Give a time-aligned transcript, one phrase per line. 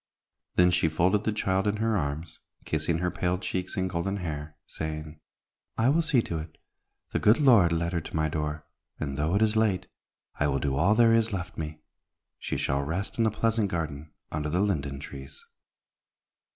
[0.55, 4.55] Then she folded the child in her arms, kissing her pale cheeks and golden hair,
[4.65, 5.19] saying,
[5.77, 6.57] "I will see to it.
[7.11, 8.65] The good Lord led her to my door,
[8.99, 9.85] and, though it is late,
[10.39, 11.81] I will do all there is left me.
[12.39, 15.45] She shall rest in the pleasant garden under the linden trees."